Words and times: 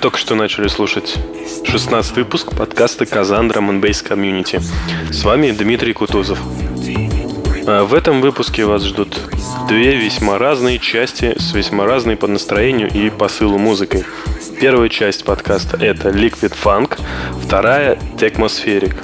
только 0.00 0.18
что 0.18 0.34
начали 0.34 0.68
слушать 0.68 1.16
16 1.64 2.16
выпуск 2.16 2.54
подкаста 2.56 3.04
«Kazan 3.04 3.50
Drum 3.50 3.69
and 3.69 3.83
Bass 3.83 4.02
Community». 4.02 4.60
С 5.10 5.24
вами 5.24 5.50
Дмитрий 5.50 5.92
Кутузов. 5.92 6.38
А 7.66 7.84
в 7.84 7.94
этом 7.94 8.20
выпуске 8.20 8.64
вас 8.64 8.84
ждут 8.84 9.18
две 9.66 9.96
весьма 9.96 10.38
разные 10.38 10.78
части 10.78 11.36
с 11.38 11.52
весьма 11.52 11.84
разной 11.86 12.16
по 12.16 12.28
настроению 12.28 12.90
и 12.90 13.10
посылу 13.10 13.58
музыкой. 13.58 14.04
Первая 14.60 14.88
часть 14.88 15.24
подкаста— 15.24 15.76
это 15.80 16.10
Liquid 16.10 16.54
Funk, 16.62 16.98
вторая— 17.42 17.98
Techmospheric. 18.18 18.96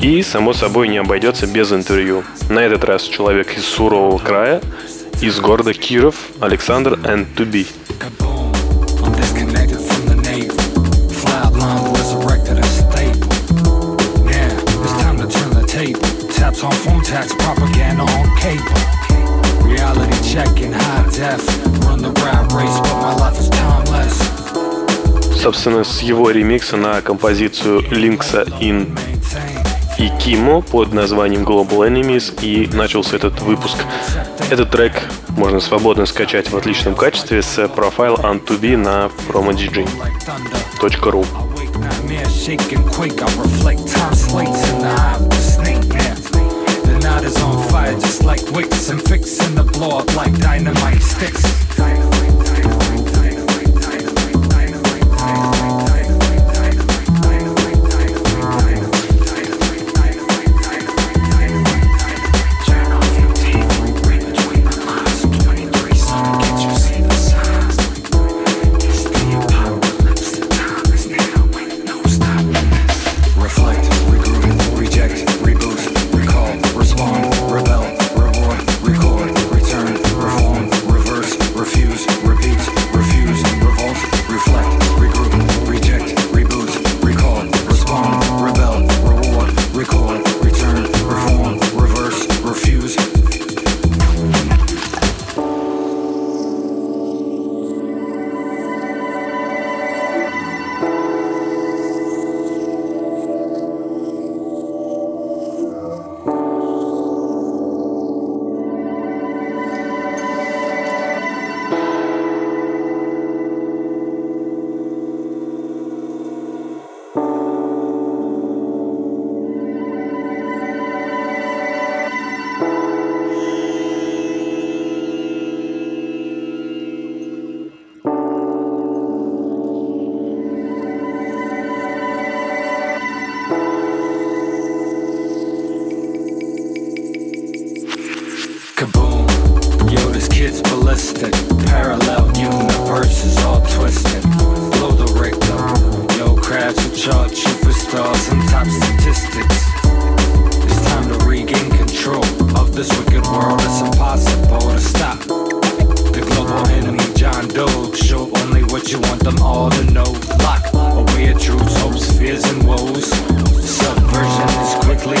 И, 0.00 0.22
само 0.22 0.52
собой, 0.52 0.88
не 0.88 0.98
обойдется 0.98 1.46
без 1.46 1.72
интервью. 1.72 2.22
На 2.48 2.60
этот 2.60 2.84
раз 2.84 3.02
человек 3.02 3.56
из 3.56 3.64
сурового 3.64 4.18
края, 4.18 4.60
из 5.20 5.40
города 5.40 5.74
Киров, 5.74 6.14
Александр 6.40 6.94
N2B. 6.94 7.66
Tax, 17.10 17.34
propaganda 17.34 18.02
on 18.02 18.26
cable. 18.38 18.78
Reality 19.66 20.16
checking, 20.22 20.72
high 20.72 21.02
def. 21.10 21.42
Run 21.84 22.02
the 22.02 22.12
rap 22.22 22.52
race, 22.52 22.78
but 22.86 22.96
my 23.02 23.14
life 23.16 23.38
is 23.38 23.50
timeless. 23.50 24.16
Собственно, 25.42 25.84
с 25.84 26.02
его 26.02 26.30
ремикса 26.30 26.76
на 26.76 27.00
композицию 27.00 27.80
Linksa 27.80 28.46
in 28.60 28.96
и 29.98 30.08
Кимо 30.20 30.60
под 30.60 30.92
названием 30.92 31.42
Global 31.42 31.88
Enemies 31.88 32.32
и 32.42 32.68
начался 32.74 33.16
этот 33.16 33.40
выпуск. 33.42 33.76
Этот 34.50 34.70
трек 34.70 34.92
можно 35.30 35.60
свободно 35.60 36.06
скачать 36.06 36.50
в 36.50 36.56
отличном 36.56 36.94
качестве 36.94 37.42
с 37.42 37.66
профайл 37.68 38.14
On2B 38.14 38.76
на 38.76 39.10
promodj.ru. 39.28 41.26
Is 47.22 47.36
on 47.42 47.68
fire 47.68 47.92
just 47.92 48.24
like 48.24 48.40
wicks 48.52 48.88
and 48.88 49.00
fixing 49.06 49.54
the 49.54 49.62
blow 49.62 49.98
up 49.98 50.16
like 50.16 50.32
dynamite 50.38 51.02
sticks. 51.02 51.69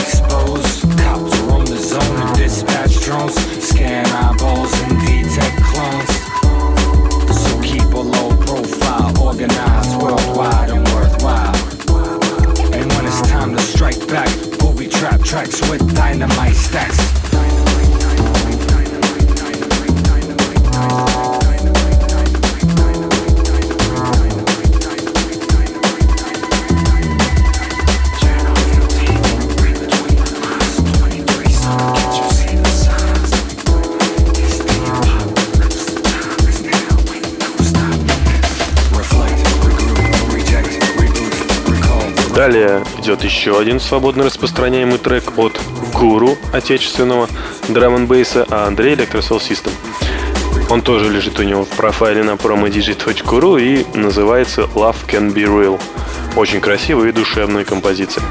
exposed. 0.00 0.89
Далее 42.40 42.82
идет 42.96 43.22
еще 43.22 43.60
один 43.60 43.78
свободно 43.80 44.24
распространяемый 44.24 44.96
трек 44.96 45.36
от 45.36 45.60
Гуру 45.92 46.38
отечественного 46.54 47.28
драм 47.68 47.94
н 47.94 48.06
бейса, 48.06 48.46
а 48.48 48.66
Андрей 48.66 48.94
Electrosol 48.94 49.42
System. 49.42 49.72
Он 50.70 50.80
тоже 50.80 51.10
лежит 51.10 51.38
у 51.38 51.42
него 51.42 51.66
в 51.66 51.68
профайле 51.68 52.22
на 52.22 52.36
promodigi.ru 52.36 53.60
и 53.60 53.84
называется 53.94 54.62
Love 54.74 54.96
Can 55.06 55.34
Be 55.34 55.44
Real. 55.44 55.78
Очень 56.34 56.62
красивая 56.62 57.10
и 57.10 57.12
душевная 57.12 57.66
композиция. 57.66 58.24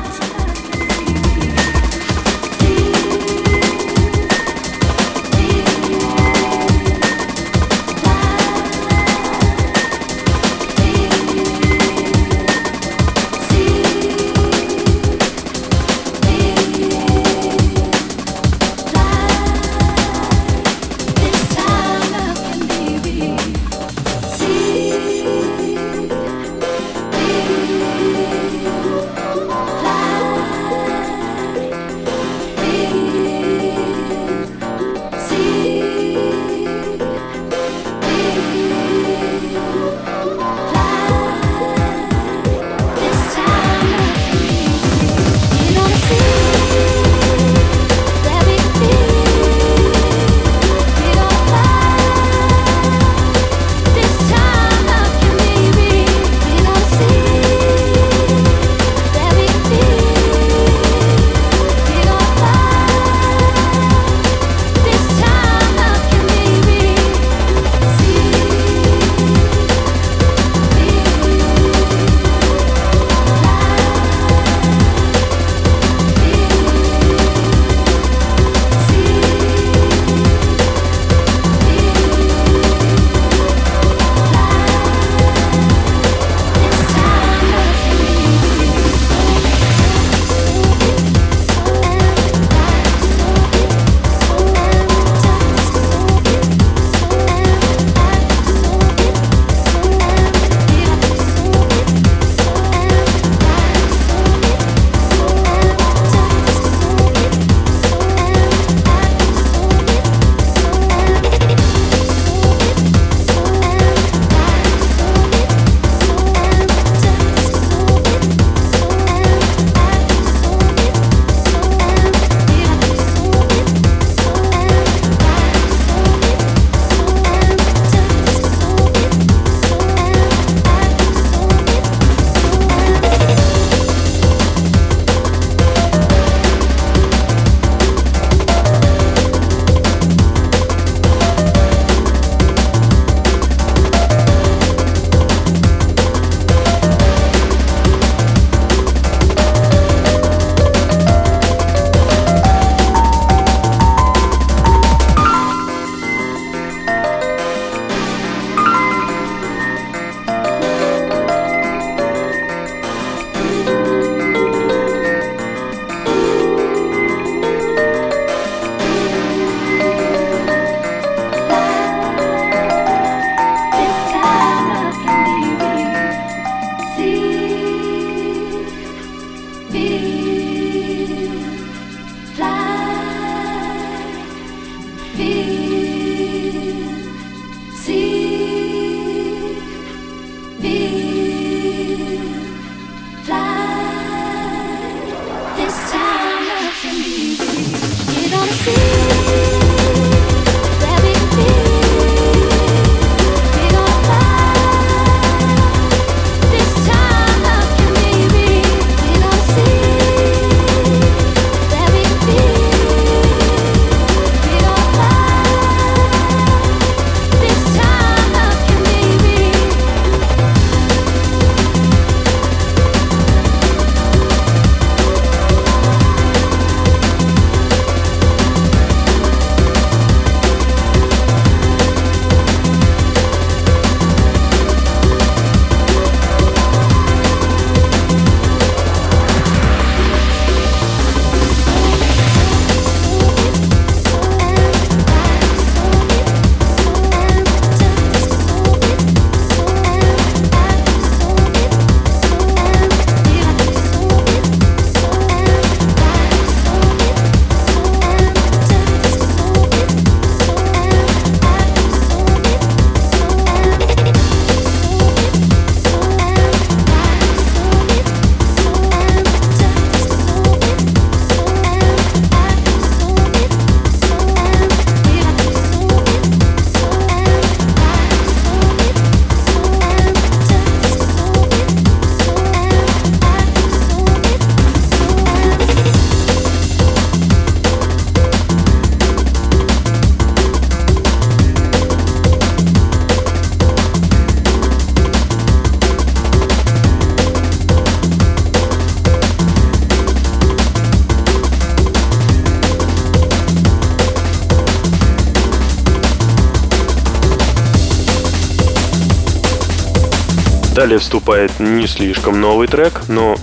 Далее 310.80 310.98
вступает 310.98 311.52
не 311.59 311.88
слишком 311.88 312.40
новый 312.40 312.69
трек, 312.69 313.02
но 313.09 313.36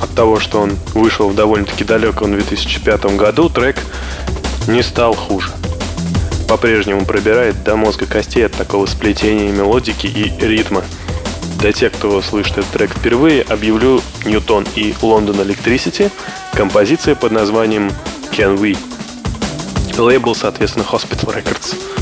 от 0.00 0.14
того, 0.14 0.38
что 0.38 0.60
он 0.60 0.78
вышел 0.94 1.28
в 1.28 1.34
довольно-таки 1.34 1.82
далеком 1.82 2.30
2005 2.30 3.16
году, 3.16 3.48
трек 3.48 3.78
не 4.68 4.80
стал 4.80 5.12
хуже. 5.12 5.50
По-прежнему 6.46 7.04
пробирает 7.04 7.64
до 7.64 7.74
мозга 7.74 8.06
костей 8.06 8.46
от 8.46 8.52
такого 8.52 8.86
сплетения 8.86 9.50
мелодики 9.50 10.06
и 10.06 10.32
ритма. 10.46 10.84
Для 11.58 11.72
тех, 11.72 11.92
кто 11.92 12.22
слышит 12.22 12.58
этот 12.58 12.70
трек 12.70 12.90
впервые, 12.92 13.42
объявлю 13.42 14.00
Ньютон 14.24 14.64
и 14.76 14.94
London 15.02 15.44
Electricity, 15.44 16.12
композиция 16.52 17.16
под 17.16 17.32
названием 17.32 17.90
Can 18.30 18.56
We. 18.56 18.78
Лейбл, 19.98 20.36
соответственно, 20.36 20.84
Hospital 20.88 21.34
Records. 21.34 21.93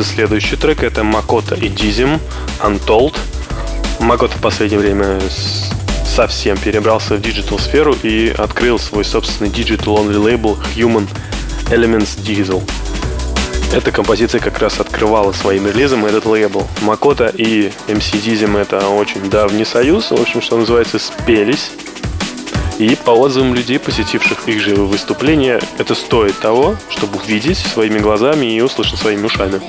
Вливается 0.00 0.04
следующий 0.04 0.56
трек. 0.56 0.82
Это 0.82 1.04
Makoto 1.04 1.54
и 1.54 1.68
Deeizm 1.68 2.20
Untold. 2.62 3.16
Makoto 4.00 4.36
в 4.36 4.40
последнее 4.40 4.80
время 4.80 5.20
совсем 6.06 6.56
перебрался 6.56 7.14
в 7.16 7.20
digital 7.20 7.58
сферу 7.58 7.94
и 8.02 8.34
открыл 8.36 8.78
свой 8.78 9.04
собственный 9.04 9.50
digital 9.50 9.96
only 9.96 10.18
лейбл 10.18 10.58
Human 10.76 11.06
Elements 11.70 12.18
Digital. 12.24 12.62
Эта 13.72 13.92
композиция 13.92 14.40
как 14.40 14.58
раз 14.58 14.80
открывала 14.80 15.32
своим 15.32 15.66
релизом 15.66 16.04
этот 16.04 16.26
лейбл. 16.26 16.66
Makoto 16.82 17.32
и 17.36 17.70
MC 17.86 18.20
Deeizm 18.24 18.58
это 18.58 18.88
очень 18.88 19.30
давний 19.30 19.64
союз, 19.64 20.10
в 20.10 20.20
общем, 20.20 20.42
что 20.42 20.56
называется, 20.56 20.98
спелись. 20.98 21.70
И 22.80 22.96
по 22.96 23.10
отзывам 23.10 23.54
людей, 23.54 23.78
посетивших 23.78 24.48
их 24.48 24.62
живые 24.62 24.86
выступления, 24.86 25.60
это 25.76 25.94
стоит 25.94 26.40
того, 26.40 26.76
чтобы 26.88 27.18
увидеть 27.18 27.58
своими 27.58 27.98
глазами 27.98 28.46
и 28.56 28.62
услышать 28.62 28.98
своими 28.98 29.26
ушами. 29.26 29.60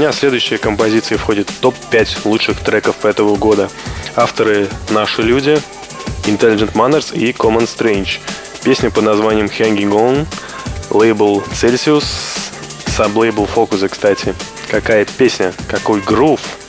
Меня 0.00 0.12
следующая 0.12 0.56
композиция 0.56 1.18
входит 1.18 1.50
в 1.50 1.60
топ-5 1.60 2.20
лучших 2.24 2.60
треков 2.60 3.04
этого 3.04 3.36
года. 3.36 3.68
Авторы 4.16 4.66
«Наши 4.88 5.20
люди», 5.20 5.60
Intelligent 6.24 6.72
Manners 6.72 7.14
и 7.14 7.32
Common 7.32 7.68
Strange. 7.68 8.18
Песня 8.64 8.90
под 8.90 9.04
названием 9.04 9.48
Hanging 9.48 9.92
On, 9.92 10.26
лейбл 10.88 11.42
Celsius, 11.52 12.06
саблейбл 12.86 13.44
Focus, 13.44 13.86
кстати. 13.90 14.34
Какая 14.70 15.04
песня, 15.04 15.52
какой 15.68 16.00
грув– 16.00 16.40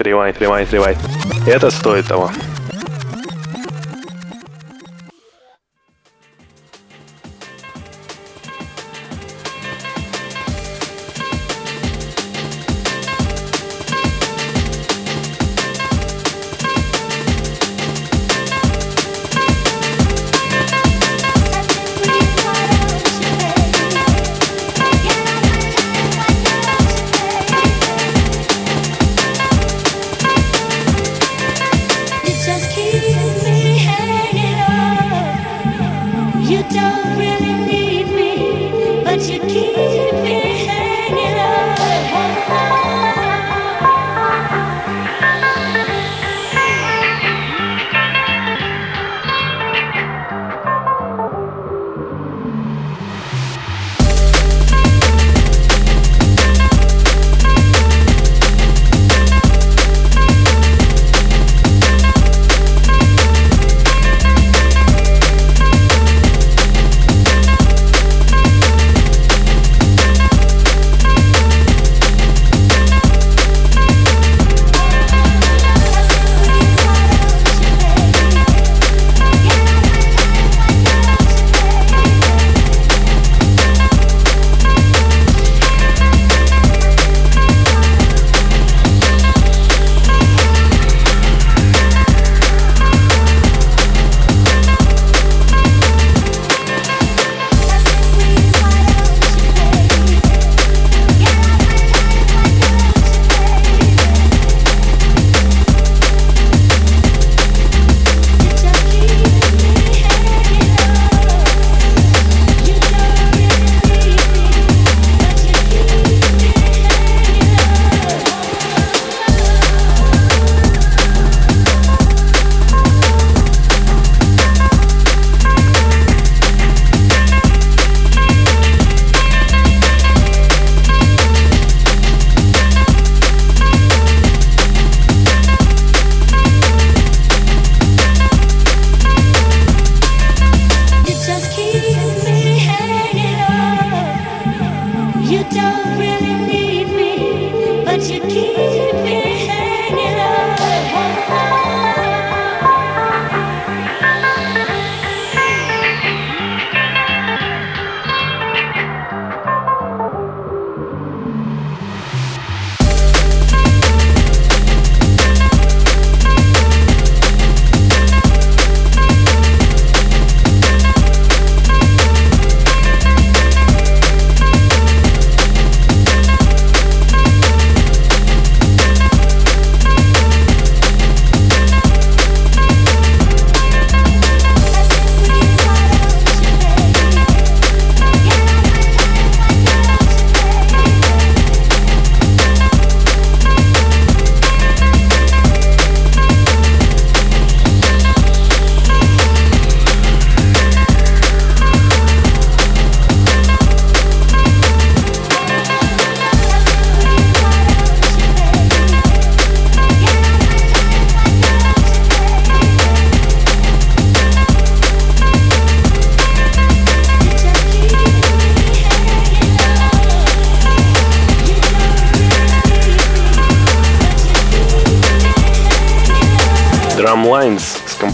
Ревайт, 0.00 0.40
ревайт, 0.40 0.72
ревайт. 0.72 0.96
Это 1.46 1.70
стоит 1.70 2.06
того. 2.08 2.30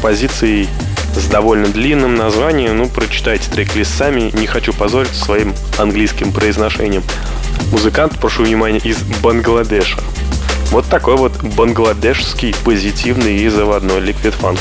Композицией 0.06 0.68
с 1.16 1.26
довольно 1.26 1.66
длинным 1.66 2.14
названием. 2.14 2.76
Ну, 2.76 2.88
прочитайте 2.88 3.50
трек-лист 3.50 3.92
сами. 3.98 4.30
Не 4.38 4.46
хочу 4.46 4.72
позориться 4.72 5.24
своим 5.24 5.52
английским 5.78 6.30
произношением. 6.30 7.02
Музыкант, 7.72 8.16
прошу 8.20 8.44
внимания, 8.44 8.78
из 8.78 8.98
Бангладеша. 9.20 9.98
Вот 10.70 10.86
такой 10.86 11.16
вот 11.16 11.32
бангладешский 11.42 12.54
позитивный 12.64 13.36
и 13.38 13.48
заводной 13.48 13.98
ликвид 13.98 14.34
фанк. 14.34 14.60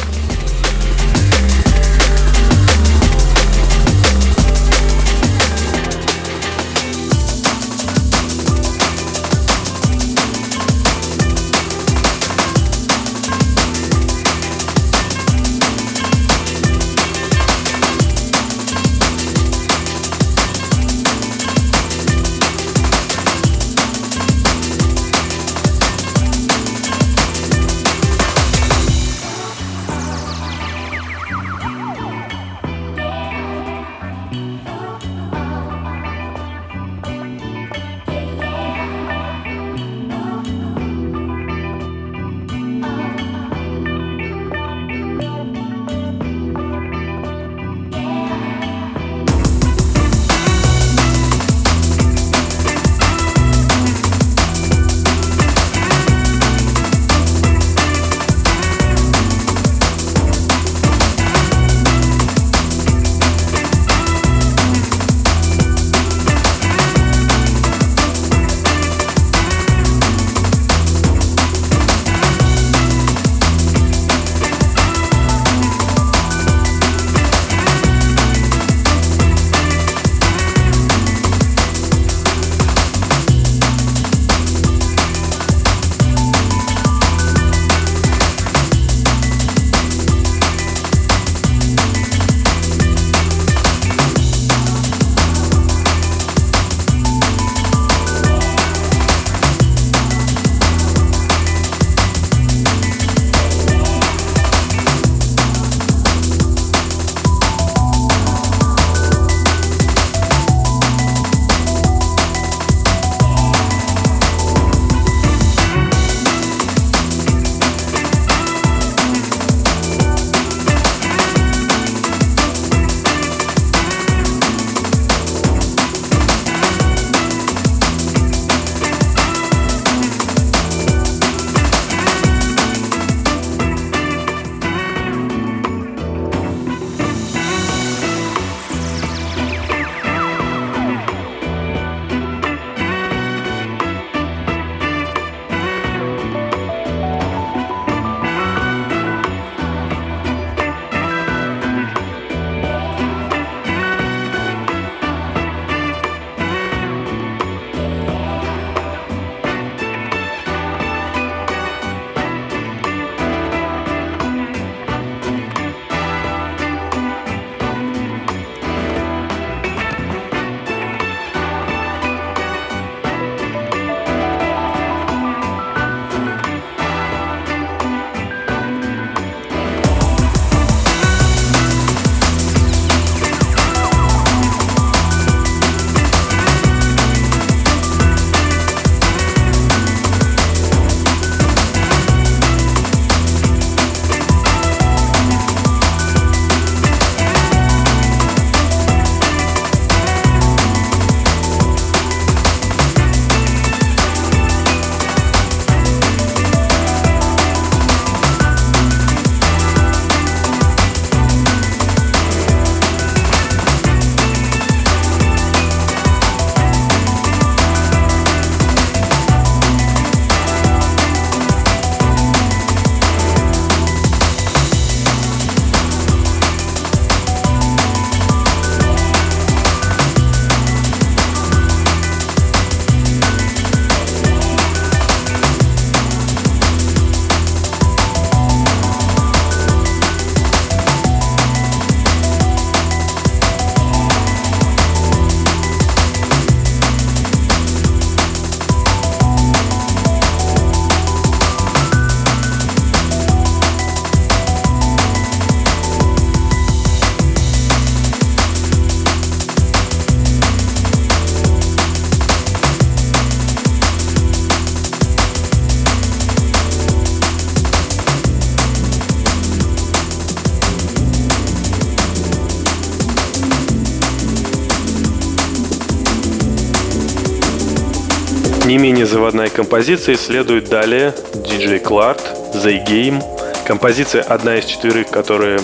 Заводная 279.15 279.47
композиция 279.47 280.17
следует 280.17 280.67
далее 280.67 281.15
DJ 281.35 281.81
Clark, 281.81 282.19
The 282.53 282.85
Game. 282.85 283.23
Композиция 283.65 284.21
одна 284.23 284.57
из 284.57 284.65
четверых, 284.65 285.07
которые 285.07 285.61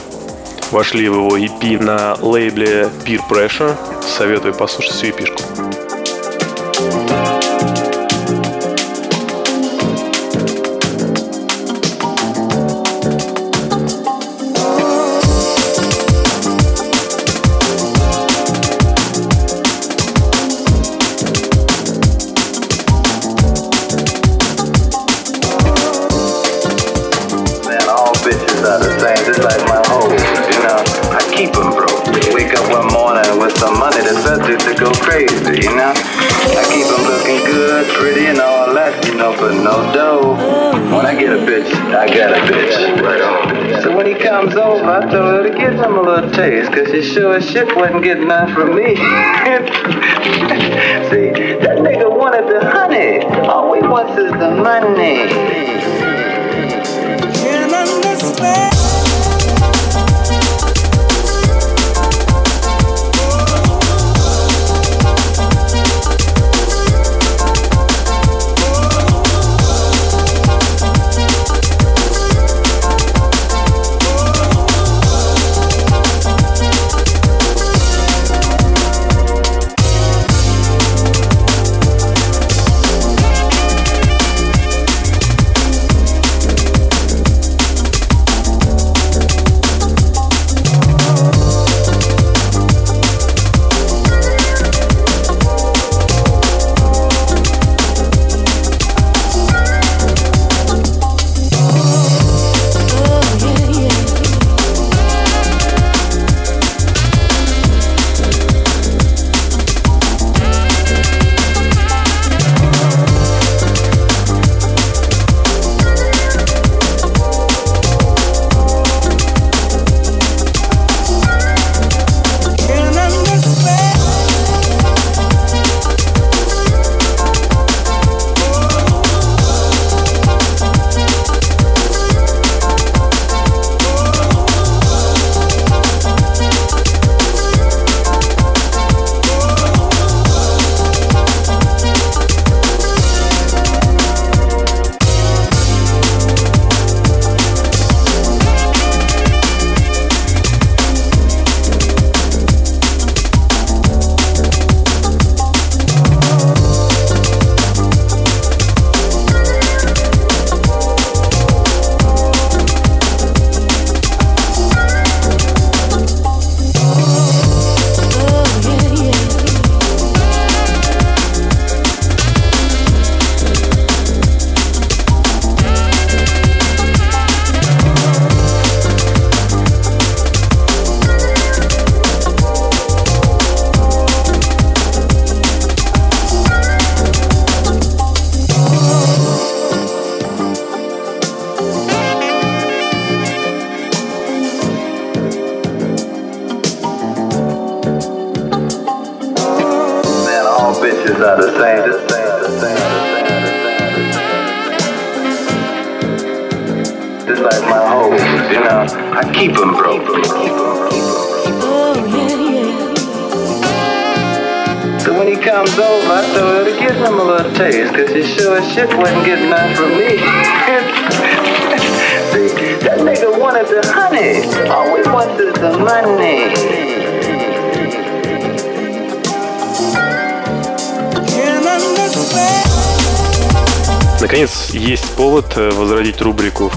вошли 0.72 1.10
в 1.10 1.16
его 1.16 1.38
EP 1.38 1.84
на 1.84 2.16
лейбле 2.22 2.90
Peer 3.06 3.20
Pressure. 3.30 3.76
Советую 4.02 4.54
послушать 4.54 4.94
всю 4.94 5.08
EP-шку. 5.08 5.91
Sure 47.00 47.36
as 47.36 47.50
shit 47.50 47.74
wasn't 47.76 48.04
getting 48.04 48.28
none 48.28 48.54
from 48.54 48.76
me. 48.76 48.96
See, 48.96 49.02
that 51.64 51.78
nigga 51.80 52.14
wanted 52.14 52.50
the 52.50 52.60
honey. 52.70 53.24
All 53.48 53.74
he 53.74 53.82
wants 53.82 54.18
is 54.20 54.32
the 54.32 54.52
money. 54.52 55.81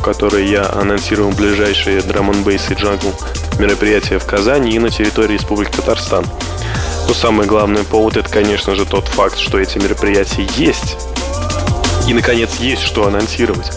Которой 0.05 0.47
я 0.47 0.71
анонсировал 0.71 1.33
ближайшие 1.33 2.01
драм-н-бейс 2.03 2.49
и 2.49 2.75
джангл 2.75 3.13
мероприятия 3.59 4.19
в 4.19 4.27
Казани 4.27 4.73
и 4.73 4.79
на 4.79 4.91
территории 4.91 5.35
Республики 5.35 5.73
Татарстан. 5.77 6.25
Но 7.09 7.15
самый 7.15 7.47
главный 7.47 7.85
повод 7.85 8.17
это, 8.17 8.29
конечно 8.29 8.75
же, 8.75 8.85
тот 8.85 9.09
факт, 9.09 9.39
что 9.39 9.59
эти 9.59 9.79
мероприятия 9.79 10.47
есть. 10.57 10.97
И, 12.09 12.15
наконец, 12.15 12.57
есть 12.61 12.83
что 12.83 13.07
анонсировать. 13.07 13.71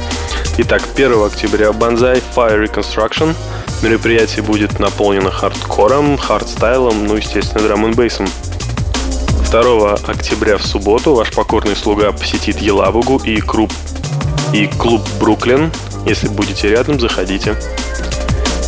Итак, 0.58 0.84
1 0.96 1.26
октября 1.26 1.70
Banzai 1.70 2.22
Fire 2.36 2.64
Reconstruction. 2.64 3.36
Мероприятие 3.82 4.44
будет 4.44 4.80
наполнено 4.80 5.32
хардкором, 5.32 6.18
хардстайлом, 6.18 7.06
ну, 7.06 7.16
естественно, 7.16 7.64
драм-н-бейсом 7.64 8.28
2 9.52 9.94
октября 10.08 10.58
в 10.58 10.66
субботу 10.66 11.14
ваш 11.14 11.32
покорный 11.32 11.76
слуга 11.76 12.12
посетит 12.12 12.60
Елабугу 12.60 13.18
и 13.24 13.40
клуб, 13.40 13.72
и 14.54 14.68
клуб 14.68 15.02
Бруклин 15.20 15.72
если 16.08 16.30
будете 16.30 16.70
рядом, 16.70 17.00
заходите. 17.00 17.58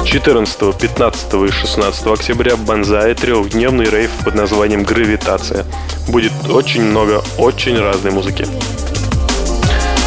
14, 0.06 0.78
15 0.78 1.34
и 1.48 1.52
16 1.52 2.08
октября 2.08 2.56
в 2.56 2.66
Банзае 2.66 3.16
трехдневный 3.16 3.86
рейв 3.86 4.12
под 4.24 4.36
названием 4.36 4.84
«Гравитация». 4.84 5.66
Будет 6.08 6.34
очень 6.50 6.84
много 6.84 7.24
очень 7.38 7.80
разной 7.80 8.12
музыки. 8.12 8.46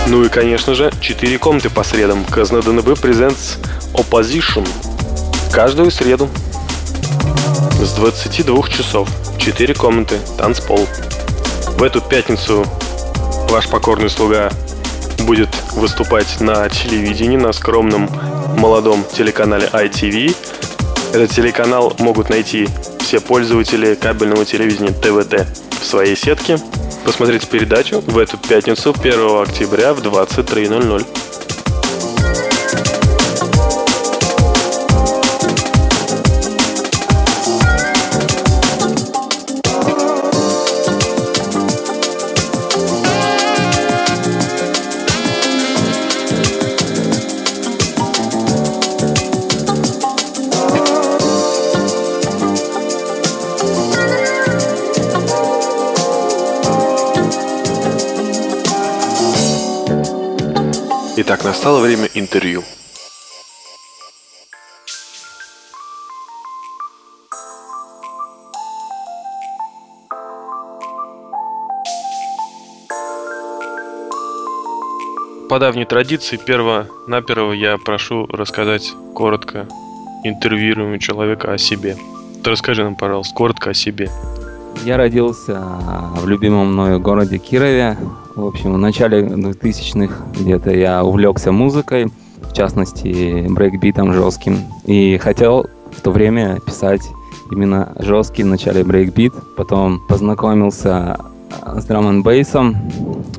Ну 0.08 0.24
и, 0.24 0.28
конечно 0.28 0.74
же, 0.74 0.92
4 1.00 1.38
комнаты 1.38 1.70
по 1.70 1.84
средам. 1.84 2.24
Казна 2.24 2.60
ДНБ 2.60 2.88
Presents 2.88 3.56
Opposition. 3.94 4.66
Каждую 5.52 5.90
среду. 5.90 6.30
С 7.78 7.92
22 7.92 8.68
часов. 8.68 9.06
4 9.36 9.74
комнаты. 9.74 10.18
Танцпол. 10.38 10.88
В 11.76 11.82
эту 11.82 12.00
пятницу 12.00 12.64
ваш 13.50 13.68
покорный 13.68 14.08
слуга 14.08 14.50
будет 15.20 15.50
выступать 15.74 16.40
на 16.40 16.70
телевидении, 16.70 17.36
на 17.36 17.52
скромном 17.52 18.08
молодом 18.56 19.04
телеканале 19.04 19.68
ITV. 19.70 20.34
Этот 21.12 21.30
телеканал 21.32 21.92
могут 21.98 22.30
найти 22.30 22.66
все 23.00 23.20
пользователи 23.20 23.94
кабельного 23.94 24.46
телевидения 24.46 24.92
ТВТ 24.92 25.46
в 25.82 25.84
своей 25.84 26.16
сетке. 26.16 26.58
Посмотрите 27.04 27.46
передачу 27.46 28.00
в 28.00 28.16
эту 28.16 28.38
пятницу, 28.38 28.94
1 28.98 29.42
октября 29.42 29.92
в 29.92 30.00
23.00. 30.00 31.41
Итак, 61.24 61.44
настало 61.44 61.78
время 61.78 62.08
интервью. 62.14 62.64
По 75.48 75.60
давней 75.60 75.84
традиции, 75.84 76.36
перво-наперво 76.36 77.52
я 77.52 77.78
прошу 77.78 78.26
рассказать 78.26 78.92
коротко 79.14 79.68
интервьюируемого 80.24 80.98
человека 80.98 81.52
о 81.52 81.58
себе. 81.58 81.96
Ты 82.42 82.50
расскажи 82.50 82.82
нам, 82.82 82.96
пожалуйста, 82.96 83.32
коротко 83.32 83.70
о 83.70 83.74
себе. 83.74 84.10
Я 84.84 84.96
родился 84.96 85.62
в 86.16 86.26
любимом 86.26 86.72
мною 86.72 86.98
городе 86.98 87.38
Кирове. 87.38 87.96
В 88.34 88.46
общем, 88.46 88.72
в 88.72 88.78
начале 88.78 89.22
2000-х 89.22 90.14
где-то 90.40 90.70
я 90.70 91.04
увлекся 91.04 91.52
музыкой, 91.52 92.06
в 92.40 92.54
частности, 92.54 93.46
брейкбитом 93.48 94.12
жестким. 94.14 94.58
И 94.84 95.18
хотел 95.18 95.66
в 95.90 96.00
то 96.00 96.10
время 96.10 96.58
писать 96.60 97.02
именно 97.50 97.92
жесткий 97.98 98.42
в 98.42 98.46
начале 98.46 98.84
брейкбит. 98.84 99.34
Потом 99.56 100.00
познакомился 100.08 101.18
с 101.76 101.84
драм-н-бейсом, 101.84 102.24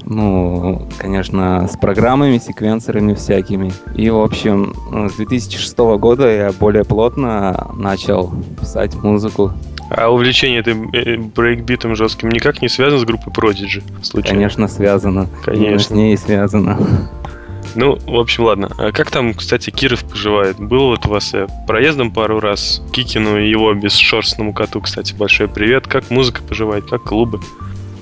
ну, 0.05 0.87
конечно, 0.99 1.67
с 1.67 1.75
программами, 1.77 2.37
секвенсорами 2.37 3.15
всякими. 3.15 3.71
И, 3.95 4.09
в 4.11 4.19
общем, 4.19 4.75
с 5.09 5.15
2006 5.15 5.77
года 5.97 6.29
я 6.29 6.51
более 6.51 6.83
плотно 6.83 7.71
начал 7.75 8.31
писать 8.59 8.93
музыку. 8.95 9.51
А 9.95 10.09
увлечение 10.09 10.61
этим 10.61 10.89
э, 10.91 11.17
брейкбитом 11.17 11.95
жестким 11.95 12.29
никак 12.29 12.61
не 12.61 12.69
связано 12.69 12.99
с 12.99 13.05
группой 13.05 13.31
Prodigy? 13.31 13.83
Случайно? 14.01 14.37
Конечно, 14.37 14.67
связано. 14.67 15.29
Конечно. 15.43 15.79
с 15.79 15.89
ней 15.91 16.17
связано. 16.17 16.77
Ну, 17.75 17.97
в 18.05 18.15
общем, 18.15 18.43
ладно. 18.43 18.69
А 18.77 18.91
как 18.91 19.09
там, 19.09 19.33
кстати, 19.33 19.69
Киров 19.69 20.03
поживает? 20.03 20.59
Был 20.59 20.87
вот 20.87 21.05
у 21.05 21.09
вас 21.09 21.33
я 21.33 21.47
проездом 21.67 22.11
пару 22.11 22.39
раз. 22.39 22.81
Кикину 22.91 23.39
и 23.39 23.49
его 23.49 23.73
бесшерстному 23.73 24.53
коту, 24.53 24.81
кстати, 24.81 25.13
большой 25.15 25.47
привет. 25.47 25.87
Как 25.87 26.09
музыка 26.09 26.41
поживает? 26.41 26.85
Как 26.85 27.03
клубы? 27.03 27.39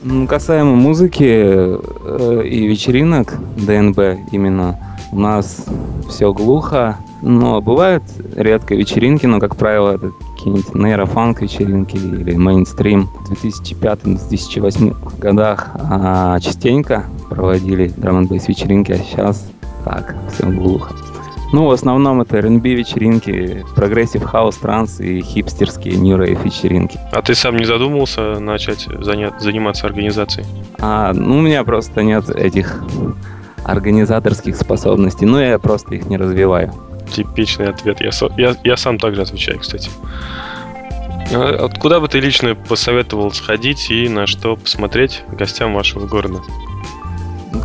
Ну, 0.03 0.27
касаемо 0.27 0.75
музыки 0.75 1.23
э, 1.25 2.43
и 2.45 2.67
вечеринок 2.67 3.35
ДНБ 3.55 4.31
именно, 4.31 4.79
у 5.11 5.19
нас 5.19 5.65
все 6.09 6.33
глухо. 6.33 6.97
Но 7.21 7.61
бывают 7.61 8.03
редко 8.35 8.73
вечеринки, 8.75 9.25
но, 9.25 9.39
как 9.39 9.55
правило, 9.55 9.91
это 9.91 10.11
какие-нибудь 10.35 10.73
нейрофанк 10.73 11.41
вечеринки 11.41 11.95
или 11.95 12.35
мейнстрим. 12.35 13.07
В 13.25 13.31
2005-2008 13.31 15.19
годах 15.19 15.69
а, 15.75 16.39
частенько 16.39 17.05
проводили 17.29 17.89
драм 17.89 18.25
вечеринки, 18.25 18.91
а 18.91 18.97
сейчас 18.97 19.47
так, 19.85 20.15
все 20.33 20.47
глухо. 20.47 20.93
Ну, 21.53 21.65
в 21.65 21.71
основном 21.71 22.21
это 22.21 22.37
R&B 22.37 22.69
вечеринки, 22.69 23.65
progressive 23.75 24.23
house, 24.23 24.55
транс 24.55 25.01
и 25.01 25.21
хипстерские 25.21 25.97
new 25.97 26.17
rave 26.17 26.41
вечеринки. 26.43 26.97
А 27.11 27.21
ты 27.21 27.35
сам 27.35 27.57
не 27.57 27.65
задумывался 27.65 28.39
начать 28.39 28.87
заня- 28.87 29.37
заниматься 29.37 29.85
организацией? 29.85 30.45
А, 30.79 31.11
ну, 31.13 31.39
у 31.39 31.41
меня 31.41 31.63
просто 31.65 32.03
нет 32.03 32.29
этих 32.29 32.81
организаторских 33.65 34.55
способностей, 34.55 35.25
ну, 35.25 35.39
я 35.39 35.59
просто 35.59 35.95
их 35.95 36.05
не 36.07 36.17
развиваю 36.17 36.73
типичный 37.11 37.69
ответ. 37.69 38.01
Я, 38.01 38.11
я, 38.37 38.55
я 38.63 38.77
сам 38.77 38.97
также 38.97 39.21
отвечаю, 39.21 39.59
кстати. 39.59 39.89
А 41.33 41.69
куда 41.79 41.99
бы 41.99 42.07
ты 42.07 42.19
лично 42.19 42.55
посоветовал 42.55 43.31
сходить 43.31 43.89
и 43.89 44.09
на 44.09 44.27
что 44.27 44.55
посмотреть 44.55 45.23
гостям 45.31 45.73
вашего 45.73 46.05
города? 46.07 46.39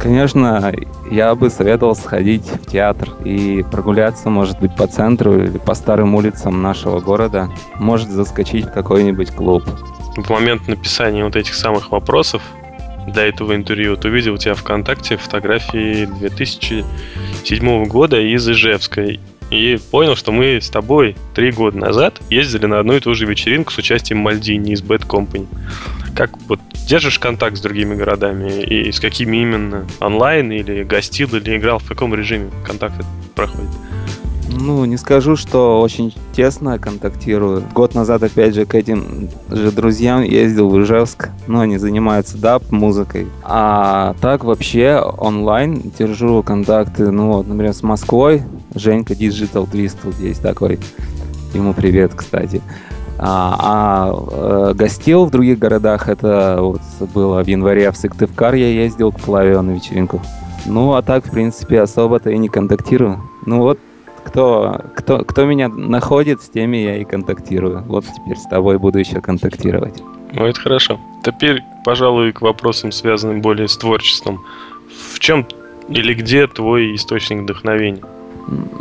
Конечно, 0.01 0.73
я 1.11 1.35
бы 1.35 1.49
советовал 1.49 1.95
сходить 1.95 2.45
в 2.45 2.67
театр 2.67 3.11
и 3.25 3.65
прогуляться, 3.71 4.31
может 4.31 4.59
быть, 4.59 4.75
по 4.77 4.87
центру 4.87 5.43
или 5.45 5.59
по 5.59 5.75
старым 5.75 6.15
улицам 6.15 6.61
нашего 6.63 7.01
города. 7.01 7.49
Может 7.77 8.11
заскочить 8.11 8.67
в 8.67 8.73
какой-нибудь 8.73 9.31
клуб. 9.31 9.65
В 10.17 10.31
момент 10.31 10.67
написания 10.69 11.25
вот 11.25 11.37
этих 11.37 11.55
самых 11.55 11.93
вопросов 11.93 12.43
для 13.07 13.29
этого 13.29 13.55
интервью, 13.55 13.93
вот 13.93 14.05
увидел 14.05 14.35
у 14.35 14.39
тебя 14.39 14.55
ВКонтакте 14.55 15.17
фотографии 15.17 16.07
2007 16.07 17.85
года 17.85 18.21
из 18.21 18.49
Ижевска 18.49 19.07
и 19.51 19.79
понял, 19.91 20.17
что 20.17 20.33
мы 20.33 20.61
с 20.61 20.71
тобой 20.71 21.17
три 21.35 21.53
года 21.53 21.79
назад 21.79 22.21
ездили 22.31 22.67
на 22.67 22.81
одну 22.81 22.95
и 22.95 23.01
ту 23.01 23.15
же 23.15 23.27
вечеринку 23.27 23.73
с 23.73 23.79
участием 23.79 24.19
Мальдини 24.19 24.73
из 24.73 24.83
Bad 24.83 25.07
Company. 25.07 25.47
Как 26.15 26.31
вот 26.49 26.61
держишь 26.89 27.19
контакт 27.19 27.57
с 27.57 27.61
другими 27.61 27.95
городами 27.95 28.63
и 28.63 28.91
с 28.91 29.01
какими 29.01 29.37
именно? 29.39 29.87
Онлайн 30.01 30.51
или 30.51 30.83
гостил, 30.83 31.29
или 31.37 31.57
играл? 31.57 31.79
В 31.79 31.87
каком 31.87 32.15
режиме 32.15 32.51
контакт 32.65 33.05
проходит? 33.35 33.71
Ну, 34.59 34.85
не 34.87 34.97
скажу, 34.97 35.37
что 35.37 35.81
очень 35.83 36.15
тесно 36.33 36.79
контактирую. 36.79 37.63
Год 37.75 37.95
назад, 37.95 38.23
опять 38.23 38.55
же, 38.55 38.65
к 38.65 38.75
этим 38.75 39.29
же 39.51 39.71
друзьям 39.71 40.23
ездил 40.23 40.71
в 40.71 40.83
Ижевск. 40.83 41.29
Ну, 41.47 41.61
они 41.61 41.77
занимаются 41.77 42.39
даб-музыкой. 42.39 43.27
А 43.43 44.15
так 44.21 44.45
вообще 44.45 45.03
онлайн 45.19 45.93
держу 45.99 46.43
контакты, 46.43 47.11
ну, 47.11 47.33
вот, 47.33 47.47
например, 47.47 47.75
с 47.75 47.83
Москвой. 47.83 48.43
Женька 48.75 49.13
Digital 49.13 49.71
Twist 49.71 49.99
вот 50.05 50.15
есть 50.19 50.43
такой. 50.43 50.79
Ему 51.53 51.75
привет, 51.75 52.15
кстати. 52.15 52.63
А, 53.19 53.57
а 53.59 54.71
э, 54.71 54.75
гостил 54.75 55.25
в 55.25 55.31
других 55.31 55.59
городах, 55.59 56.09
это 56.09 56.59
вот 56.61 56.81
было 57.15 57.43
в 57.43 57.47
январе 57.47 57.91
в 57.91 57.97
Сыктывкар 57.97 58.55
я 58.55 58.69
ездил 58.69 59.11
к 59.11 59.21
Плаве 59.21 59.59
на 59.61 59.71
вечеринку. 59.71 60.21
Ну, 60.67 60.95
а 60.95 61.03
так, 61.03 61.27
в 61.27 61.31
принципе, 61.31 61.81
особо-то 61.81 62.31
и 62.31 62.37
не 62.37 62.49
контактирую. 62.49 63.23
Ну 63.47 63.61
вот, 63.61 63.79
кто, 64.27 64.81
кто, 64.97 65.19
кто 65.25 65.45
меня 65.45 65.69
находит, 65.69 66.43
с 66.43 66.49
теми 66.49 66.79
я 66.79 66.97
и 66.97 67.05
контактирую. 67.05 67.85
Вот 67.87 68.05
теперь 68.05 68.37
с 68.37 68.47
тобой 68.47 68.79
буду 68.79 68.99
еще 68.99 69.21
контактировать. 69.21 70.03
Ну, 70.33 70.45
это 70.45 70.61
хорошо. 70.61 70.99
Теперь, 71.23 71.63
пожалуй, 71.85 72.33
к 72.33 72.41
вопросам, 72.43 72.91
связанным 72.91 73.41
более 73.41 73.69
с 73.69 73.77
творчеством. 73.77 74.45
В 75.13 75.21
чем 75.21 75.47
или 75.89 76.13
где 76.13 76.49
твой 76.49 76.97
источник 76.97 77.43
вдохновения? 77.43 78.03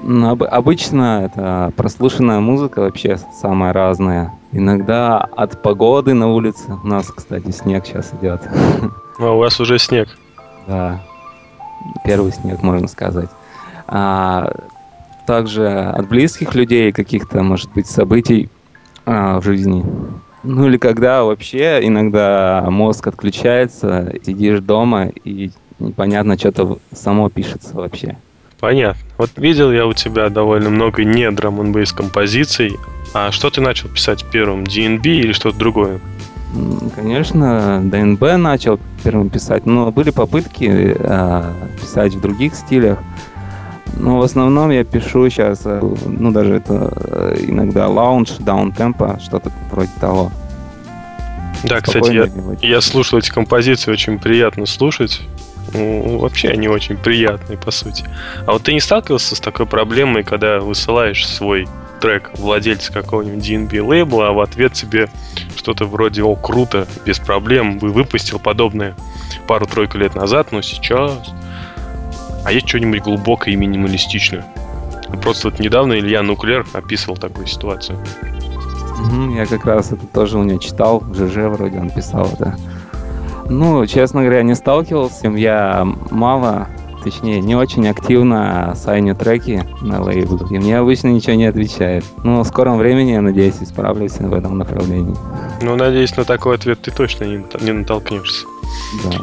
Ну, 0.04 0.30
об, 0.30 0.44
обычно 0.44 1.26
это 1.26 1.72
прослушанная 1.76 2.40
музыка 2.40 2.80
вообще 2.80 3.20
самая 3.40 3.72
разная. 3.72 4.34
Иногда 4.52 5.20
от 5.20 5.62
погоды 5.62 6.16
на 6.16 6.34
улице. 6.34 6.74
У 6.84 6.88
нас, 6.88 7.12
кстати, 7.12 7.52
снег 7.52 7.86
сейчас 7.86 8.14
идет. 8.20 8.42
А 9.18 9.32
у 9.32 9.38
вас 9.38 9.62
уже 9.62 9.80
снег? 9.80 10.10
Да. 10.68 11.02
Первый 12.04 12.34
снег, 12.34 12.62
можно 12.64 12.90
сказать. 12.90 13.30
А, 13.88 14.52
также 15.26 15.68
от 15.68 16.08
близких 16.08 16.56
людей, 16.56 16.92
каких-то, 16.92 17.44
может 17.44 17.72
быть, 17.74 17.88
событий 17.88 18.50
а, 19.06 19.40
в 19.40 19.44
жизни. 19.44 19.84
Ну 20.44 20.68
или 20.68 20.78
когда 20.78 21.24
вообще 21.24 21.80
иногда 21.82 22.66
мозг 22.70 23.08
отключается, 23.08 24.14
сидишь 24.24 24.60
дома 24.60 25.08
и 25.24 25.52
непонятно, 25.80 26.38
что-то 26.38 26.78
само 26.92 27.30
пишется 27.30 27.76
вообще. 27.76 28.18
Понятно. 28.60 29.02
Вот 29.18 29.32
видел 29.38 29.72
я 29.72 29.86
у 29.86 29.94
тебя 29.94 30.30
довольно 30.30 30.70
много 30.70 31.04
не 31.04 31.30
драм 31.32 31.60
н 31.60 31.86
композиций. 31.96 32.78
А 33.14 33.32
что 33.32 33.50
ты 33.50 33.62
начал 33.62 33.90
писать 33.90 34.26
первым? 34.32 34.64
DNB 34.64 35.06
или 35.06 35.34
что-то 35.34 35.58
другое? 35.58 36.00
Конечно, 36.96 37.82
ДНБ 37.84 38.38
начал 38.38 38.80
первым 39.04 39.30
писать, 39.30 39.66
но 39.66 39.92
были 39.92 40.10
попытки 40.10 40.96
э, 40.98 41.44
писать 41.80 42.14
в 42.16 42.22
других 42.22 42.56
стилях. 42.56 43.00
Ну, 43.98 44.18
в 44.18 44.22
основном 44.22 44.72
я 44.72 44.84
пишу 44.84 45.30
сейчас, 45.30 45.62
э, 45.66 45.80
ну, 46.06 46.32
даже 46.32 46.56
это 46.56 46.94
э, 46.96 47.38
иногда 47.48 47.88
лаунж, 47.88 48.32
даунтемпо, 48.40 49.20
что-то 49.24 49.52
вроде 49.72 49.92
того. 50.00 50.32
Да, 51.64 51.82
кстати, 51.82 52.12
я, 52.12 52.30
я 52.62 52.82
слушал 52.82 53.20
эти 53.20 53.30
композиции, 53.30 53.92
очень 53.92 54.20
приятно 54.20 54.66
слушать. 54.66 55.22
ну, 55.74 56.20
вообще 56.20 56.50
они 56.50 56.68
очень 56.68 56.98
приятные, 56.98 57.58
по 57.58 57.72
сути. 57.72 58.06
А 58.46 58.52
вот 58.54 58.64
ты 58.64 58.74
не 58.74 58.80
сталкивался 58.80 59.36
с 59.36 59.40
такой 59.40 59.66
проблемой, 59.66 60.24
когда 60.24 60.60
высылаешь 60.60 61.26
свой 61.28 61.68
трек 62.02 62.32
владельца 62.36 62.92
какого-нибудь 62.92 63.50
DNB 63.50 63.82
лейбла, 63.82 64.30
а 64.30 64.32
в 64.34 64.42
ответ 64.42 64.74
тебе 64.74 65.10
что-то 65.56 65.86
вроде 65.86 66.22
«О, 66.22 66.36
круто, 66.36 66.88
без 67.06 67.20
проблем, 67.20 67.80
вы 67.80 67.90
выпустил 67.90 68.40
подобное 68.40 68.96
пару-тройку 69.48 69.98
лет 69.98 70.16
назад, 70.16 70.52
но 70.52 70.62
сейчас...» 70.62 71.14
А 72.46 72.52
есть 72.52 72.68
что-нибудь 72.70 73.02
глубокое 73.02 73.54
и 73.54 73.58
минималистичное? 73.58 74.46
Просто 75.22 75.50
вот 75.50 75.60
недавно 75.60 76.00
Илья 76.00 76.22
Нуклер 76.22 76.66
описывал 76.74 77.18
такую 77.18 77.48
ситуацию. 77.48 77.98
Я 79.36 79.46
как 79.46 79.66
раз 79.66 79.92
это 79.92 80.06
тоже 80.08 80.38
у 80.38 80.44
него 80.44 80.60
читал, 80.60 81.00
в 81.00 81.16
ЖЖ 81.16 81.50
вроде 81.50 81.80
он 81.80 81.90
писал 81.90 82.30
это. 82.32 82.56
Ну, 83.50 83.86
честно 83.86 84.22
говоря, 84.22 84.44
не 84.44 84.56
сталкивался. 84.56 85.28
Я 85.28 85.88
мало, 86.10 86.68
точнее, 87.04 87.42
не 87.42 87.56
очень 87.56 87.88
активно 87.88 88.74
сайню 88.76 89.16
треки 89.16 89.64
на 89.82 90.02
лейбл. 90.02 90.48
И 90.50 90.58
мне 90.58 90.78
обычно 90.80 91.10
ничего 91.10 91.36
не 91.36 91.46
отвечает. 91.46 92.06
Но 92.24 92.44
в 92.44 92.48
скором 92.48 92.78
времени, 92.78 93.12
я 93.12 93.22
надеюсь, 93.22 93.56
исправлюсь 93.62 94.14
в 94.14 94.34
этом 94.34 94.58
направлении. 94.58 95.16
Ну, 95.62 95.76
надеюсь, 95.76 96.16
на 96.18 96.26
такой 96.26 96.56
ответ 96.56 96.82
ты 96.82 96.92
точно 96.92 97.26
не, 97.26 97.46
не 97.62 97.72
натолкнешься. 97.72 98.46
Да. 99.04 99.18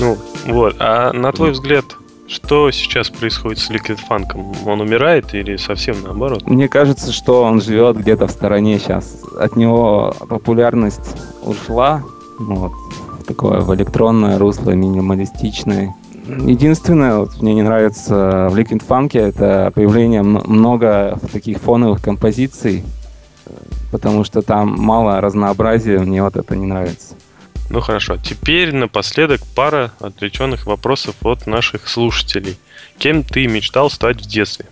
Ну, 0.00 0.18
вот. 0.46 0.76
А 0.78 1.12
на 1.12 1.32
твой 1.32 1.50
взгляд, 1.50 1.84
что 2.32 2.70
сейчас 2.70 3.10
происходит 3.10 3.58
с 3.58 3.70
Liquid 3.70 3.98
Funk? 4.08 4.34
Он 4.66 4.80
умирает 4.80 5.34
или 5.34 5.56
совсем 5.56 6.02
наоборот? 6.02 6.48
Мне 6.48 6.68
кажется, 6.68 7.12
что 7.12 7.42
он 7.42 7.60
живет 7.60 7.98
где-то 7.98 8.26
в 8.26 8.30
стороне 8.30 8.78
сейчас. 8.78 9.22
От 9.38 9.56
него 9.56 10.14
популярность 10.28 11.14
ушла. 11.42 12.02
Вот, 12.40 12.72
такое 13.26 13.60
в 13.60 13.74
электронное 13.74 14.38
русло, 14.38 14.70
минималистичное. 14.70 15.94
Единственное, 16.26 17.18
вот, 17.18 17.42
мне 17.42 17.52
не 17.52 17.62
нравится 17.62 18.48
в 18.50 18.56
Liquid 18.56 18.82
Funk, 18.86 19.18
это 19.18 19.70
появление 19.74 20.22
много 20.22 21.18
таких 21.32 21.58
фоновых 21.58 22.00
композиций, 22.00 22.84
потому 23.90 24.24
что 24.24 24.40
там 24.40 24.74
мало 24.78 25.20
разнообразия, 25.20 25.98
мне 25.98 26.22
вот 26.22 26.36
это 26.36 26.56
не 26.56 26.66
нравится. 26.66 27.11
Ну 27.70 27.80
хорошо, 27.80 28.16
теперь 28.16 28.74
напоследок 28.74 29.40
пара 29.54 29.92
отвлеченных 30.00 30.66
вопросов 30.66 31.14
от 31.22 31.46
наших 31.46 31.88
слушателей. 31.88 32.58
Кем 32.98 33.22
ты 33.22 33.46
мечтал 33.46 33.90
стать 33.90 34.20
в 34.20 34.28
детстве? 34.28 34.66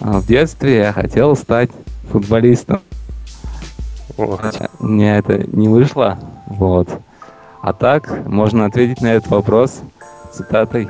А, 0.00 0.20
в 0.20 0.26
детстве 0.26 0.78
я 0.78 0.92
хотел 0.92 1.36
стать 1.36 1.70
футболистом. 2.10 2.80
О. 4.16 4.38
У 4.80 4.86
меня 4.86 5.18
это 5.18 5.38
не 5.38 5.68
вышло, 5.68 6.18
вот. 6.46 6.88
А 7.60 7.72
так, 7.72 8.26
можно 8.26 8.66
ответить 8.66 9.00
на 9.00 9.14
этот 9.14 9.30
вопрос 9.30 9.82
цитатой, 10.32 10.88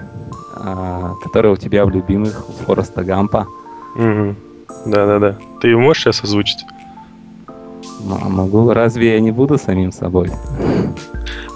а, 0.54 1.14
которая 1.22 1.52
у 1.52 1.56
тебя 1.56 1.84
в 1.84 1.90
любимых 1.90 2.48
у 2.48 2.52
Фореста 2.64 3.04
Гампа. 3.04 3.46
Угу. 3.94 4.36
Да-да-да. 4.86 5.38
Ты 5.60 5.68
ее 5.68 5.78
можешь 5.78 6.02
сейчас 6.02 6.24
озвучить? 6.24 6.64
Могу. 8.04 8.72
Разве 8.72 9.14
я 9.14 9.20
не 9.20 9.30
буду 9.30 9.58
самим 9.58 9.92
собой? 9.92 10.30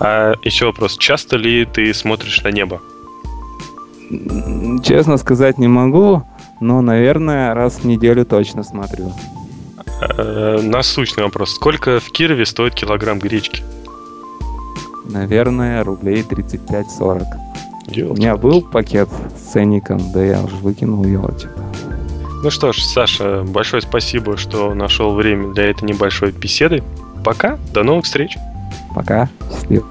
А 0.00 0.34
еще 0.42 0.66
вопрос. 0.66 0.96
Часто 0.98 1.36
ли 1.36 1.64
ты 1.64 1.92
смотришь 1.94 2.42
на 2.42 2.48
небо? 2.48 2.80
Честно 4.84 5.16
сказать 5.16 5.58
не 5.58 5.68
могу, 5.68 6.22
но, 6.60 6.80
наверное, 6.80 7.54
раз 7.54 7.80
в 7.80 7.84
неделю 7.84 8.24
точно 8.24 8.62
смотрю. 8.62 9.12
А, 10.00 10.60
насущный 10.62 11.24
вопрос. 11.24 11.54
Сколько 11.54 11.98
в 11.98 12.10
Кирове 12.12 12.46
стоит 12.46 12.74
килограмм 12.74 13.18
гречки? 13.18 13.62
наверное, 15.08 15.84
рублей 15.84 16.22
35-40. 16.22 17.24
У 17.88 18.14
меня 18.14 18.36
был 18.36 18.62
пакет 18.62 19.08
с 19.36 19.52
ценником, 19.52 20.00
да 20.12 20.24
я 20.24 20.42
уже 20.42 20.56
выкинул 20.56 21.04
его, 21.04 21.30
типа. 21.30 21.54
Ну 22.42 22.50
что 22.50 22.72
ж, 22.72 22.82
Саша, 22.82 23.42
большое 23.42 23.82
спасибо, 23.82 24.36
что 24.36 24.74
нашел 24.74 25.14
время 25.14 25.52
для 25.52 25.70
этой 25.70 25.84
небольшой 25.84 26.32
беседы. 26.32 26.82
Пока, 27.24 27.58
до 27.72 27.82
новых 27.82 28.04
встреч. 28.04 28.36
Пока, 28.94 29.28
счастливо. 29.50 29.86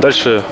Дальше, 0.00 0.42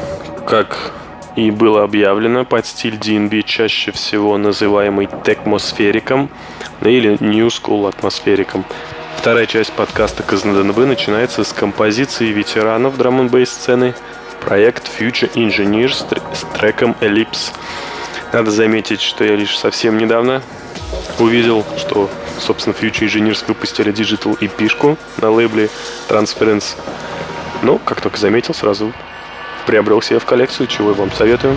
как 0.46 0.92
и 1.36 1.50
было 1.50 1.84
объявлено, 1.84 2.44
под 2.44 2.66
стиль 2.66 2.94
DNB 2.94 3.42
чаще 3.42 3.92
всего 3.92 4.38
называемый 4.38 5.08
текмосфериком 5.24 6.30
или 6.80 7.16
New 7.18 7.48
School 7.48 7.88
атмосфериком. 7.88 8.64
Вторая 9.18 9.46
часть 9.46 9.72
подкаста 9.72 10.22
КЗНДНБ 10.22 10.78
начинается 10.78 11.44
с 11.44 11.52
композиции 11.52 12.26
ветеранов 12.26 12.96
драм 12.96 13.20
н 13.20 13.46
сцены 13.46 13.94
проект 14.40 14.90
Future 14.98 15.32
Engineers 15.34 16.04
с 16.34 16.58
треком 16.58 16.96
Ellipse. 17.00 17.52
Надо 18.32 18.50
заметить, 18.50 19.00
что 19.00 19.22
я 19.22 19.36
лишь 19.36 19.56
совсем 19.56 19.98
недавно 19.98 20.42
увидел, 21.18 21.64
что, 21.76 22.10
собственно, 22.42 22.74
Future 22.74 23.06
Engineers 23.06 23.44
выпустили 23.46 23.92
Digital 23.92 24.38
EP-шку 24.38 24.98
на 25.18 25.30
лейбле 25.30 25.70
Transference. 26.08 26.76
Ну, 27.62 27.78
как 27.78 28.00
только 28.00 28.18
заметил, 28.18 28.54
сразу 28.54 28.92
приобрел 29.66 30.02
себе 30.02 30.18
в 30.18 30.24
коллекцию, 30.24 30.66
чего 30.66 30.90
я 30.90 30.96
вам 30.96 31.12
советую. 31.12 31.56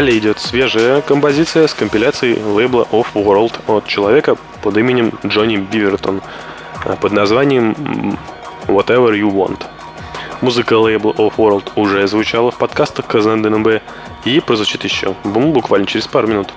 Далее 0.00 0.16
идет 0.16 0.38
свежая 0.38 1.02
композиция 1.02 1.68
с 1.68 1.74
компиляцией 1.74 2.42
лейбла 2.42 2.88
Off 2.90 3.08
World 3.12 3.60
от 3.66 3.86
человека 3.86 4.38
под 4.62 4.78
именем 4.78 5.12
Джонни 5.26 5.58
Бивертон 5.58 6.22
э, 6.86 6.96
под 6.98 7.12
названием 7.12 8.16
Whatever 8.66 9.10
You 9.10 9.30
Want. 9.30 9.62
Музыка 10.40 10.78
лейбла 10.78 11.12
Off 11.12 11.34
World 11.36 11.72
уже 11.76 12.06
звучала 12.08 12.50
в 12.50 12.56
подкастах 12.56 13.08
Казан 13.08 13.42
ДНБ 13.42 13.82
и 14.24 14.40
прозвучит 14.40 14.84
еще, 14.84 15.14
буквально 15.22 15.86
через 15.86 16.06
пару 16.06 16.28
минут. 16.28 16.48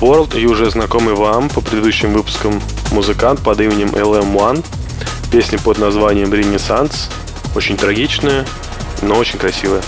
World 0.00 0.40
и 0.40 0.46
уже 0.46 0.70
знакомый 0.70 1.14
вам 1.14 1.50
по 1.50 1.60
предыдущим 1.60 2.14
выпускам 2.14 2.60
музыкант 2.90 3.40
под 3.42 3.60
именем 3.60 3.90
LM1. 3.90 4.64
Песня 5.30 5.58
под 5.58 5.78
названием 5.78 6.32
Renaissance. 6.32 7.10
Очень 7.54 7.76
трагичная, 7.76 8.46
но 9.02 9.16
очень 9.16 9.38
красивая. 9.38 9.82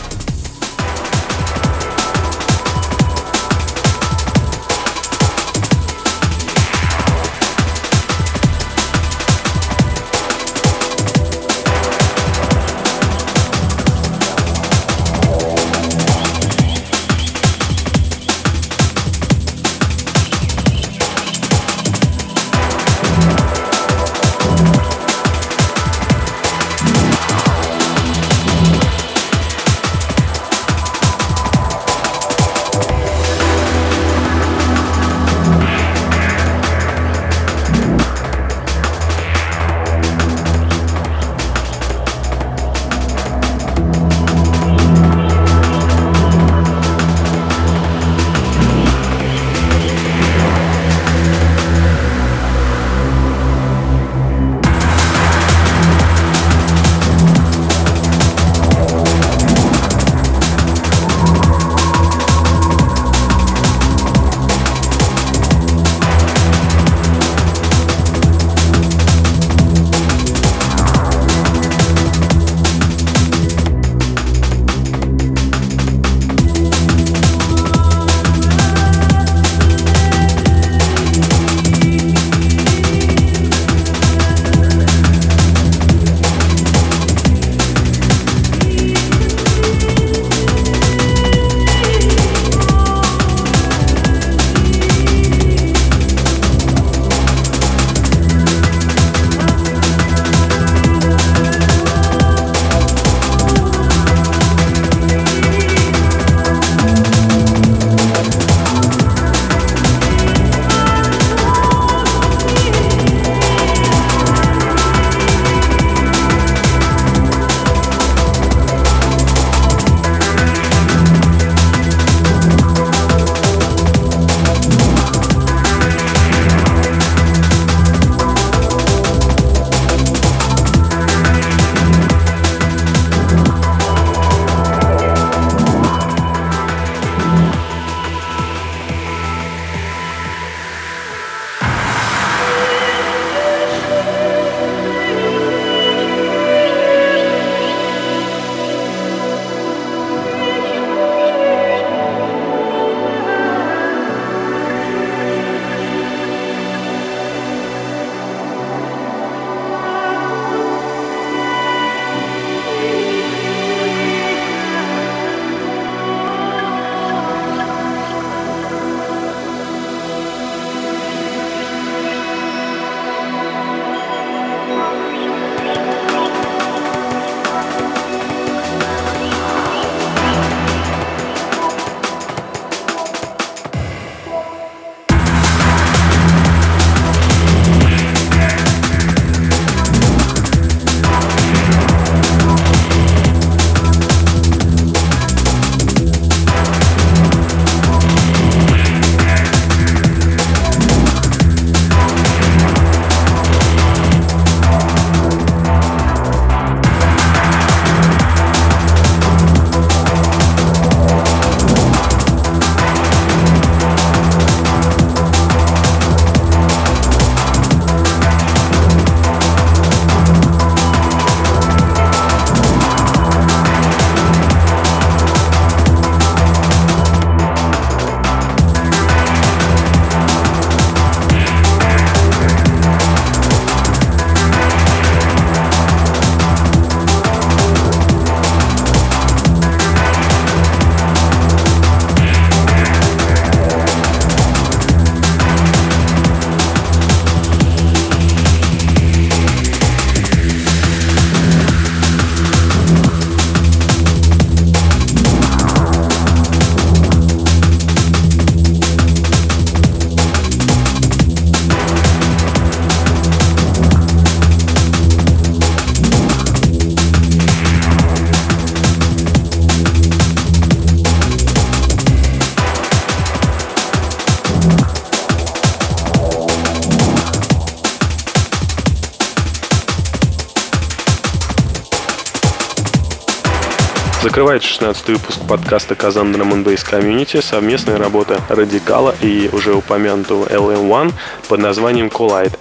Закрывает 284.52 284.70
16 284.70 285.08
выпуск 285.08 285.38
подкаста 285.48 285.94
Kazan 285.94 286.30
Drum 286.30 286.49
and 286.49 286.62
Bass 286.62 286.84
Community 286.86 287.40
совместная 287.40 287.96
работа 287.96 288.38
Радикала 288.50 289.14
и 289.22 289.48
уже 289.50 289.74
упомянутого 289.74 290.44
LM1 290.44 291.14
под 291.48 291.58
названием 291.58 292.08
Collide. 292.08 292.52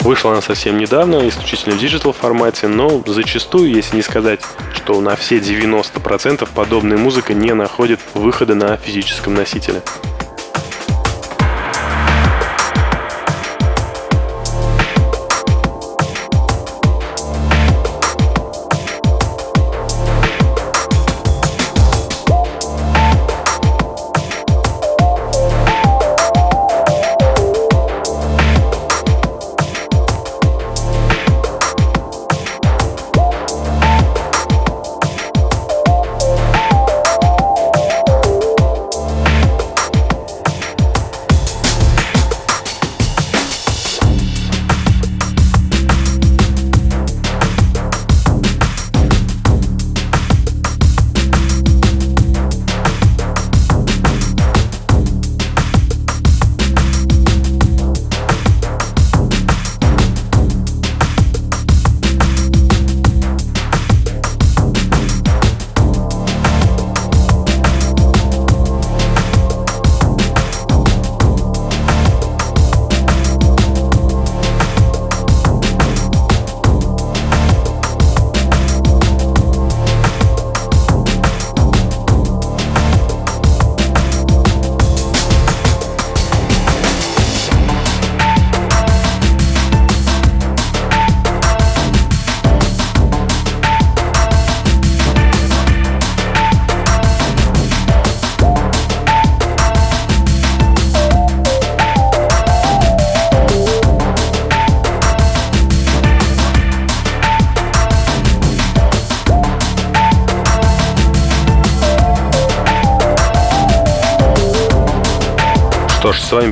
Вышла 0.00 0.32
она 0.32 0.42
совсем 0.42 0.78
недавно, 0.78 1.28
исключительно 1.28 1.76
в 1.76 1.78
digital 1.78 2.12
формате, 2.12 2.66
но 2.66 3.04
зачастую, 3.06 3.70
если 3.70 3.94
не 3.94 4.02
сказать, 4.02 4.40
что 4.74 5.00
на 5.00 5.14
все 5.14 5.38
90% 5.38 6.48
подобная 6.52 6.98
музыка 6.98 7.34
не 7.34 7.54
находит 7.54 8.00
выхода 8.14 8.56
на 8.56 8.76
физическом 8.76 9.34
носителе. 9.34 9.80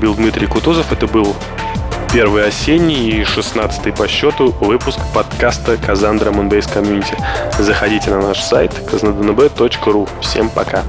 Был 0.01 0.15
Дмитрий 0.15 0.47
Кутузов. 0.47 0.93
Это 0.93 1.07
был 1.07 1.37
первый 2.11 2.47
осенний 2.47 3.11
и 3.11 3.25
шестнадцатый 3.25 3.93
по 3.93 4.09
счету 4.09 4.51
выпуск 4.61 4.99
подкаста 5.15 5.77
Казандра 5.77 6.31
Moonbase 6.31 6.75
Community. 6.75 7.15
Заходите 7.59 8.09
на 8.11 8.23
наш 8.23 8.41
сайт 8.41 8.73
kaznadnb.ru. 8.91 10.09
Всем 10.23 10.49
пока! 10.49 10.85